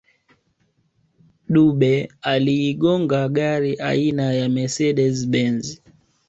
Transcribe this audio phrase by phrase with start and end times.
[1.53, 1.93] dube
[2.31, 5.65] aliigonga gari aina ya mercedes benz